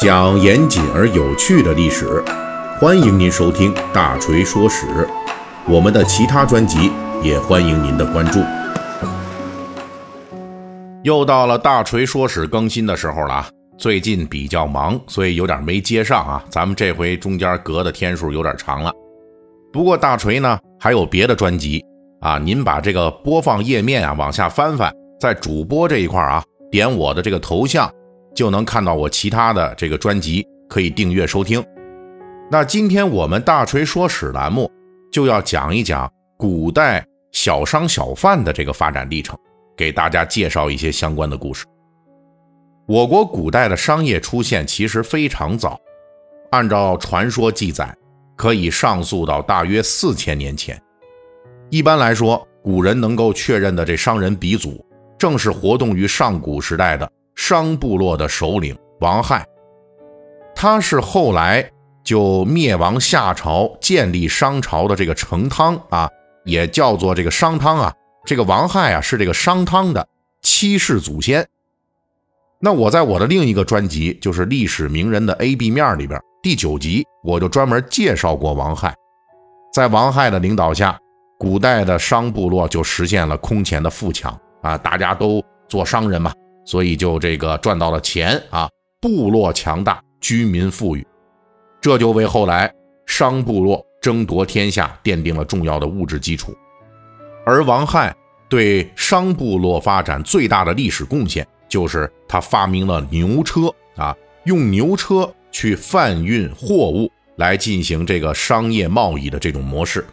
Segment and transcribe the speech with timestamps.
[0.00, 2.22] 讲严谨而有趣的历史，
[2.78, 4.86] 欢迎您收听《大锤说史》。
[5.66, 6.92] 我们的其他专辑
[7.22, 8.40] 也欢迎您的关注。
[11.02, 13.48] 又到了《大锤说史》更新的时候了啊！
[13.78, 16.44] 最近比较忙，所以有点没接上啊。
[16.50, 18.92] 咱们这回中间隔的天数有点长了。
[19.72, 21.84] 不过大锤呢还有别的专辑
[22.20, 27.90] 啊，您把这个播放页面啊往下翻翻，在主播这一块啊，点我的这个头像。
[28.36, 31.64] 就能看到我其他的这个专辑，可以订阅收听。
[32.50, 34.70] 那今天我们大锤说史栏目
[35.10, 39.36] 就要讲一讲古代小商小贩的这个发展历程，
[39.74, 41.64] 给大家介绍一些相关的故事。
[42.86, 45.80] 我国古代的商业出现其实非常早，
[46.50, 47.92] 按照传说记载，
[48.36, 50.80] 可以上溯到大约四千年前。
[51.70, 54.86] 一般来说，古人能够确认的这商人鼻祖，
[55.18, 57.10] 正是活动于上古时代的。
[57.36, 59.46] 商部落的首领王亥，
[60.54, 61.70] 他是后来
[62.02, 66.08] 就灭亡夏朝，建立商朝的这个成汤啊，
[66.44, 67.94] 也叫做这个商汤啊。
[68.24, 70.08] 这个王亥啊，是这个商汤的
[70.42, 71.46] 七世祖先。
[72.58, 78.92] 那我在我的另一个专辑，就是历史名人的 A B 面里边第九集，我就专门介绍过王亥。
[79.72, 80.98] 在王亥的领导下，
[81.38, 86.32] 古代的商部落就实现了空前的富强啊，大家都做商人嘛。
[86.66, 88.68] 所以就这个赚到了钱啊，
[89.00, 91.06] 部落强大，居民富裕，
[91.80, 92.70] 这就为后来
[93.06, 96.52] 商部落争夺天下奠定了重要的物质基础。
[97.46, 98.12] 而王亥
[98.48, 110.04] 对商部落发展最大的历史贡献，就是他发明了牛车啊，用牛车去贩运货物来进行这个商业贸易的这种模式。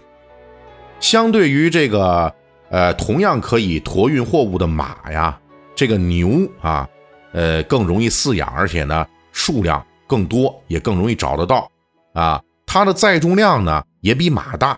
[1.00, 2.32] 相对于这个
[2.70, 5.40] 呃，同样可以驮运货物的马呀。
[5.76, 6.88] 这个牛啊，
[7.32, 11.70] 呃，更容易饲养，而且呢，数量更多，也更容易找得到
[12.14, 12.42] 啊。
[12.66, 14.78] 它的载重量呢也比马大，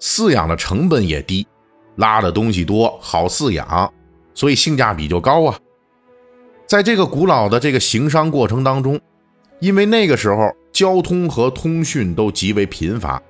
[0.00, 1.46] 饲养的成本也低，
[1.96, 3.92] 拉的东西多，好饲养，
[4.34, 5.58] 所以性价比就高啊。
[6.66, 9.00] 在这个古老的这个行商过程当中，
[9.60, 13.20] 因为那个时候交通和通讯都极为贫乏，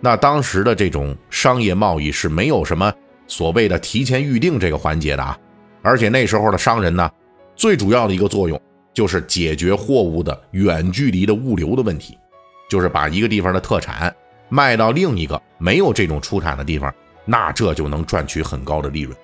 [0.00, 2.92] 那当时的这种商业贸易是没有什么
[3.26, 5.38] 所谓的提前预定这个环节的啊。
[5.88, 7.10] 而且那时候的商人呢，
[7.56, 8.60] 最主要的一个作用
[8.92, 12.18] 就是解决货物的远距离的物流的问题，
[12.68, 14.14] 就是把一个地方的特产
[14.50, 16.94] 卖到另一个没有这种出产的地方，
[17.24, 19.16] 那这就能赚取很高的利润。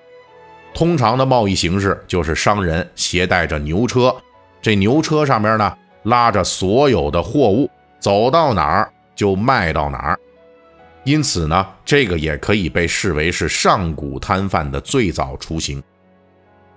[0.73, 4.15] 通常的贸易形式就是商人携带着牛车，
[4.59, 10.19] 这牛车上面呢拉着所有的货物，走到哪儿就卖到哪儿。
[11.03, 15.83] 因此呢，这个也可以被视为是上古摊贩的最早雏形。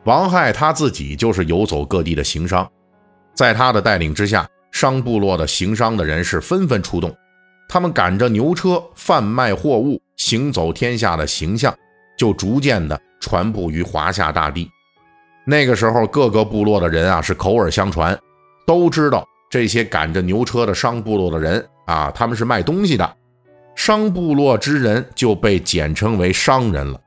[0.09, 2.67] 王亥他自己就是游走各地的行商，
[3.35, 7.15] 在他的带领之下，商部落的行商的人士纷纷出动，
[7.69, 11.77] 他们赶着牛车贩卖货物，行走天下的形象
[12.17, 14.71] 就逐渐的传布于华夏大地。
[15.45, 18.19] 那个时候，各个部落的人啊是口耳相传，
[18.67, 23.17] 都知道这些赶着牛车的商部落的人啊，他们是卖东西的，
[23.77, 26.99] 商部落之人就被简称为商人了。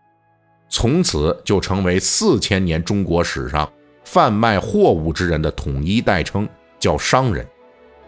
[0.74, 3.70] 从此就成为四千年中国史上
[4.06, 6.48] 贩卖货物之人的统一代称，
[6.80, 7.46] 叫商人。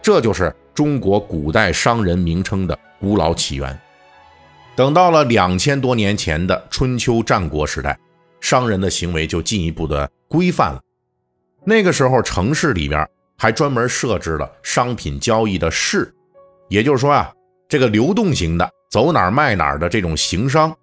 [0.00, 3.78] 这就是中国古代商人名称的古老起源。
[4.74, 7.96] 等到了两千多年前的春秋战国时代，
[8.40, 10.80] 商人的行为就进一步的规范了。
[11.64, 16.12] 那个时候，城市里边还专门设置了商品交易的市，
[16.70, 17.30] 也就是说啊，
[17.68, 20.74] 这个流动型的走哪儿卖哪儿的这种行商。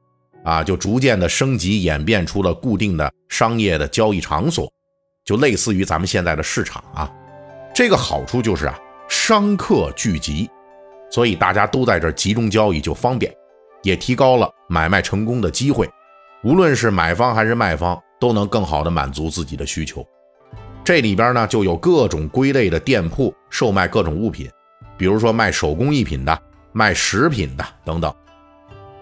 [0.43, 4.71] 啊，就逐渐的升级演变出了固定的商业的交易场所，
[5.23, 7.11] 就类似于咱们现在的市场啊。
[7.73, 10.49] 这个好处就是啊，商客聚集，
[11.11, 13.31] 所以大家都在这集中交易就方便，
[13.83, 15.89] 也提高了买卖成功的机会。
[16.43, 20.03] 无论是买方还是卖方，都能更好的满足自己的需求。
[20.83, 24.49] 这里边呢，就有各种归类的店铺，售卖各种物品，
[24.97, 26.41] 比如说卖手工艺品的、
[26.73, 28.11] 卖食品的等等。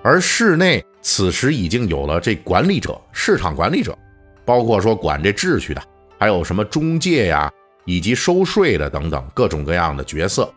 [0.03, 0.83] 而室内。
[1.01, 3.97] 此时已经有了这管理者、市场管理者，
[4.45, 5.81] 包括说管这秩序的，
[6.19, 7.51] 还有什么中介呀，
[7.85, 10.51] 以及收税的等等各种各样的角色。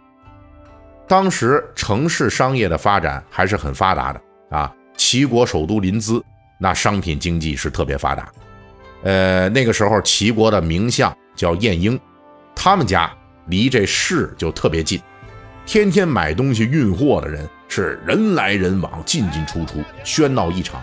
[1.07, 6.23] 当时城市商业的发展还是很发达的啊，齐国首都临淄，
[6.59, 8.33] 那商品经济是特别发达。
[9.05, 11.99] 呃，那个时候齐国的名相叫晏婴，
[12.55, 13.13] 他们家
[13.47, 15.01] 离这市就特别近，
[15.67, 17.49] 天天买东西运货的人。
[17.75, 20.79] 是人来人往，进进出出，喧闹异常。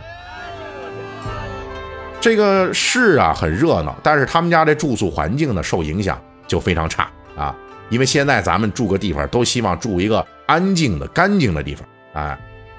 [2.19, 7.07] 这个市啊很热闹，但是他们家这住宿环境呢受影响就非常差
[7.37, 7.55] 啊，
[7.89, 12.35] 因为现在咱们住个地方都希望住一个安静的、干净的地方啊。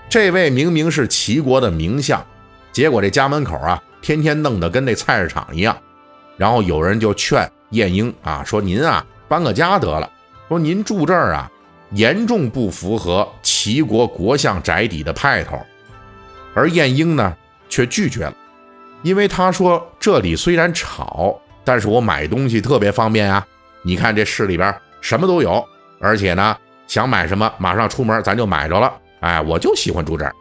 [0.08, 2.20] 这位明明是齐国的名相，
[2.72, 5.76] 结果这家门口啊，天天弄得跟那菜市场一样。
[6.36, 10.10] 然后有人就劝晏婴啊，说您啊搬个家得了，
[10.48, 11.48] 说您住这儿啊，
[11.92, 15.58] 严重不符合齐国国相宅邸的派头。
[16.54, 17.36] 而晏婴呢，
[17.68, 18.34] 却拒绝了，
[19.02, 23.46] 因为他说这里虽然吵，但是我买东西特别方便啊。
[23.82, 25.64] 你看这市里边什么都有，
[26.00, 26.56] 而且呢，
[26.86, 28.92] 想买什么马上出门咱就买着了。
[29.20, 30.34] 哎，我就喜欢住这儿。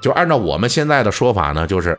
[0.00, 1.98] 就按照我们现在的说法呢，就是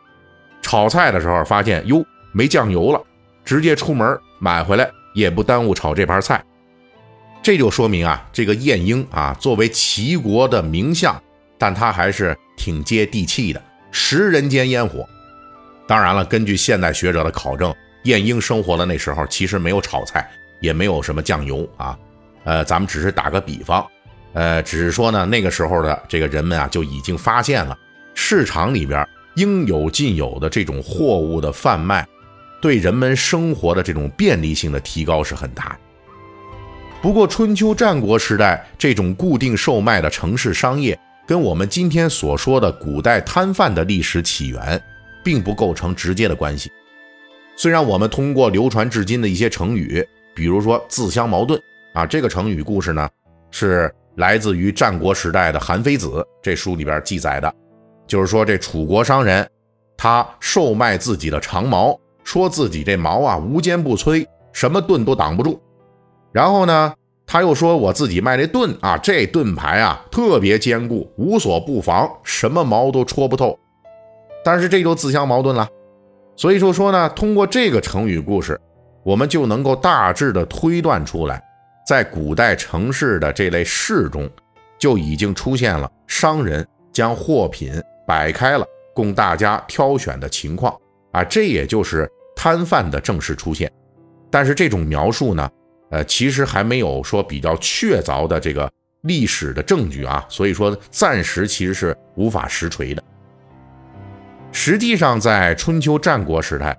[0.60, 3.00] 炒菜的时候发现哟没酱油了，
[3.44, 6.42] 直接出门买回来也不耽误炒这盘菜。
[7.42, 11.20] 这就说明啊，这个晏婴啊，作为齐国的名相，
[11.58, 13.60] 但他还是挺接地气的，
[13.90, 15.04] 食人间烟火。
[15.88, 17.74] 当然了，根据现代学者的考证，
[18.04, 20.30] 晏婴生活的那时候其实没有炒菜，
[20.60, 21.98] 也没有什么酱油啊。
[22.44, 23.84] 呃，咱们只是打个比方。
[24.34, 27.76] 呃，只是说呢，那个时候的这个人们啊，就已经发现了
[28.14, 32.06] 市场里边应有尽有的这种货物的贩卖，
[32.60, 35.78] 对人们生活的这种便利性的提高是很大的。
[37.02, 40.96] 不过，春秋战国时代这种固定售卖的城市商业，
[41.26, 44.80] 跟我们今天所说的古代摊贩的历史起源，
[45.24, 46.70] 并不构成直接的关系。
[47.56, 51.60] 虽然我们通过流传至今的一些成语，比如说“自相矛盾”
[51.92, 53.08] 啊，这个成语故事呢
[53.50, 53.92] 是。
[54.16, 56.06] 来自于战国时代的《韩非子》
[56.42, 57.50] 这书里边记载的，
[58.06, 59.48] 就是说这楚国商人，
[59.96, 65.58] 他售卖自己的长矛，说自己这矛啊无坚不摧，什么盾都挡不住。
[66.32, 66.94] 然后呢，
[67.26, 73.58] 他又说我自己卖这盾啊，这盾牌啊特别坚固，无所不防，什么矛都戳不透。
[74.44, 75.68] 但是这就自相矛盾了。
[76.34, 78.58] 所以就说呢，通过这个成语故事，
[79.02, 81.42] 我们就能够大致的推断出来。
[81.86, 84.28] 在古代城市的这类市中，
[84.78, 88.64] 就已经出现了商人将货品摆开了
[88.94, 90.74] 供大家挑选的情况
[91.12, 93.70] 啊，这也就是摊贩的正式出现。
[94.30, 95.48] 但是这种描述呢，
[95.92, 98.68] 呃，其实还没有说比较确凿的这个
[99.02, 103.02] 历史的证据啊，所以说暂时其实是无法实锤的。
[104.50, 106.76] 实际上，在春秋战国时代，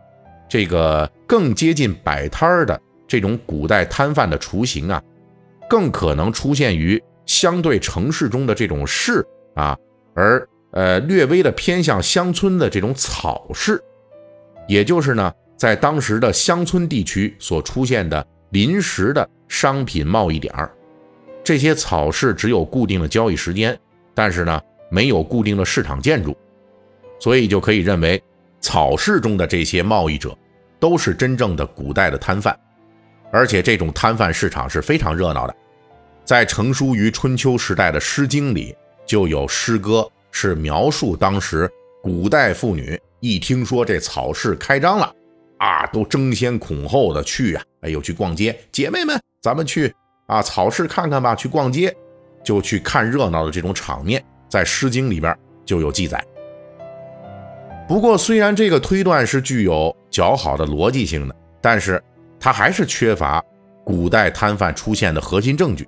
[0.50, 2.80] 这个更接近摆摊儿的。
[3.06, 5.00] 这种古代摊贩的雏形啊，
[5.70, 9.24] 更可能出现于相对城市中的这种市
[9.54, 9.78] 啊，
[10.16, 13.80] 而呃略微的偏向乡村的这种草市，
[14.68, 20.72] 也就是呢，在当时的乡村地区所出现的临时的商品贸易点儿。
[21.44, 23.78] 这些草市只有固定的交易时间，
[24.14, 24.62] 但是呢，
[24.92, 26.38] 没有固定的市场建筑，
[27.20, 28.22] 所以就可以认为
[28.62, 30.38] 草市中的这些贸易者
[30.80, 32.58] 都是真正的古代的摊贩。
[33.32, 35.56] 而且这种摊贩市场是非常热闹的，
[36.24, 41.68] 在成书于春秋时代的《诗经》里就有诗歌，是描述当时
[42.04, 45.12] 古代妇女一听说这草市开张了，
[45.58, 49.94] 啊，都争先恐后的去啊，哎呦，去逛街，姐妹们，咱们去
[50.28, 51.96] 啊草市看看吧，去逛街，
[52.44, 56.24] 就去看热闹的这种场面，在《诗经》里边就有记载。
[57.88, 62.02] 不过，虽然这个推断是具有较好的逻辑性的，但是。
[62.46, 63.42] 它还是缺乏
[63.86, 65.88] 古代摊贩出现的核心证据，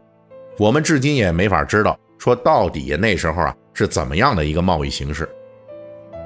[0.57, 5.27] 我们至今也没法知道说到底那时候啊是怎么样的一个贸易形式。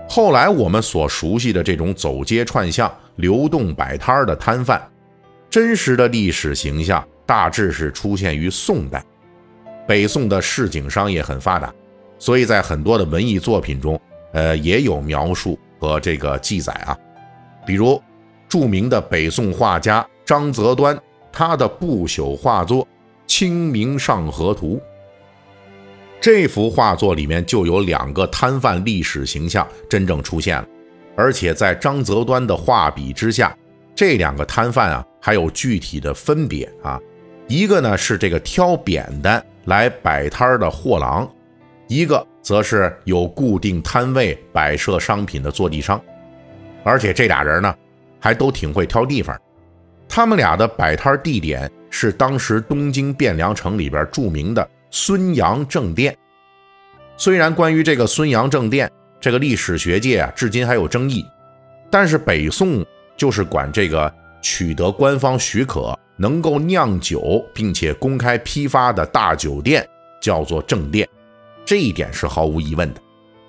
[0.07, 4.79] 后来我们所熟悉的这种走街串巷、流动摆摊的摊贩，
[5.49, 9.03] 真实的历史形象大致是出现于宋代。
[9.87, 11.73] 北宋的市井商业很发达，
[12.17, 13.99] 所以在很多的文艺作品中，
[14.33, 16.97] 呃，也有描述和这个记载啊，
[17.65, 18.01] 比如
[18.47, 20.05] 著名的北宋画家。
[20.25, 20.95] 张择端
[21.31, 22.85] 他的不朽画作
[23.25, 24.75] 《清明上河图》，
[26.21, 30.67] 这幅画作里面就有两个摊贩历史形象真正出现了，
[31.15, 33.57] 而且在张择端的画笔之下，
[33.95, 36.99] 这两个摊贩啊还有具体的分别啊，
[37.47, 41.29] 一个呢是这个挑扁担来摆摊的货郎，
[41.88, 46.01] 一个则是有固定摊位摆设商品的坐地商，
[46.83, 47.75] 而且这俩人呢
[48.19, 49.39] 还都挺会挑地方。
[50.07, 56.15] 他们俩的摆摊地点是当时东京汴梁城里边著名的孙杨正殿。
[57.15, 61.25] 虽然关于这个孙杨正殿，这个历史学界啊至今还有争议，
[61.91, 62.83] 但是北宋
[63.17, 64.11] 就是管这个
[64.41, 69.88] 取得官方许可能够酿酒并且公开批发的大酒店
[70.22, 71.08] 叫做正店，
[71.65, 73.01] 这一点是毫无疑问的。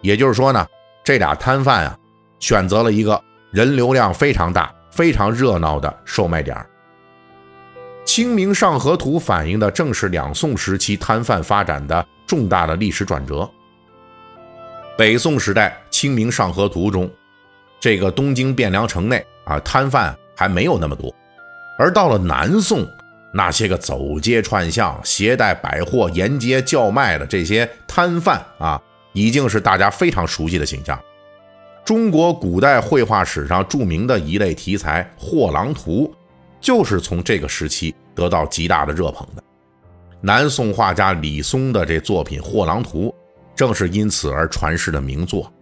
[0.03, 0.67] 也就是说呢，
[1.05, 1.99] 这俩摊贩啊
[2.39, 4.73] 选择了一个人流量非常大。
[4.91, 6.67] 非常热闹的售卖点
[8.05, 13.49] 清明上河图》反映的正是两宋时期摊贩发展的重大的历史转折。
[14.99, 17.09] 北宋时代，《清明上河图》中，
[17.79, 21.15] 这个东京汴梁城内啊，摊贩还没有那么多，
[21.79, 22.89] 而到了南宋，
[23.31, 28.81] 那些个走街串巷、携带百货沿街叫卖的这些摊贩啊，
[29.13, 30.99] 已经是大家非常熟悉的形象。
[31.85, 36.11] 中国古代绘画史上著名的一类题材《货郎图》，
[36.59, 39.43] 就是从这个时期得到极大的热捧的。
[40.23, 43.09] 南宋画家李松的这作品《货郎图》，
[43.55, 45.53] 正是因此而传世的名作。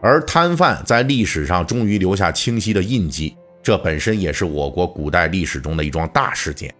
[0.00, 6.72] 而摊贩在历史上终于留下清晰的印记，这本身也是我国古代历史中的一桩大事件。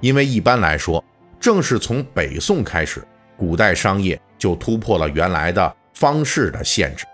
[0.00, 1.04] 因为一般来说，
[1.40, 3.02] 正是从北宋开始，
[3.36, 7.04] 古代商业就突破了原来的方式的限制。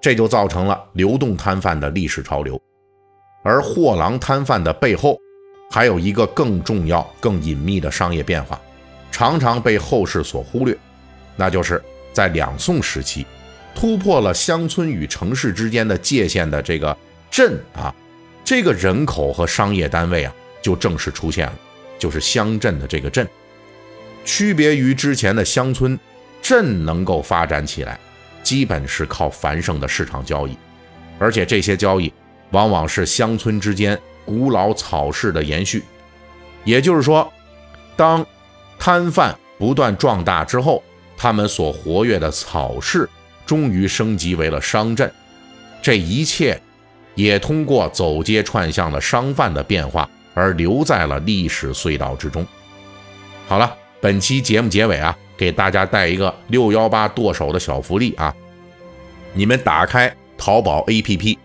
[0.00, 2.60] 这就造成了流动摊贩的历史潮流，
[3.42, 5.18] 而货郎摊贩的背后，
[5.72, 8.60] 还有一个更重要、更隐秘的商业变化，
[9.10, 10.76] 常常被后世所忽略，
[11.34, 13.26] 那就是在两宋时期，
[13.74, 16.96] 突破了乡村与城市之间的界限的这个
[17.28, 17.92] 镇啊，
[18.46, 21.58] 这个人口和商业单位啊，就正式出现了，
[21.98, 23.28] 就是乡镇的这个镇，
[24.24, 25.98] 区别于之前的乡村，
[26.40, 27.98] 镇能够发展起来。
[28.44, 30.56] 基本是靠繁盛的市场交易，
[31.18, 32.12] 而且这些交易
[32.52, 35.82] 往往是乡村之间古老草市的延续。
[36.62, 37.28] 也就是说，
[37.96, 38.24] 当
[38.78, 40.80] 摊贩不断壮大之后，
[41.16, 43.10] 他们所活跃的草市
[43.44, 45.12] 终于升级为了商镇。
[45.82, 46.60] 这一切
[47.16, 52.46] 也通过走街串巷的商贩的变化而留在了历史隧道之中。
[53.48, 55.18] 好了，本期节目结尾啊。
[55.38, 58.34] 给大家带一个六幺八剁手的小福利啊！
[59.34, 61.36] 你们打开淘宝 APP，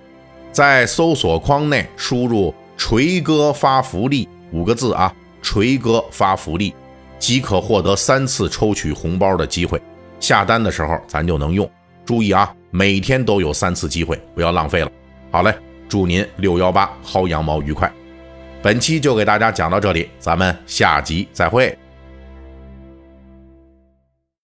[0.49, 5.13] 在搜索框内输入“锤哥发福利”五个字啊
[5.43, 6.73] ，“锤哥发福利”
[7.19, 9.77] 即可获得三次抽取红包的机会。
[10.21, 11.69] 下单的时候咱就能用，
[12.05, 14.89] 注意啊，每天都有三次机会，不要浪费了。
[15.31, 15.55] 好嘞，
[15.88, 17.89] 祝您六幺八薅羊毛愉快！
[18.61, 21.73] 本期就给大家讲到这里，咱们下集再会。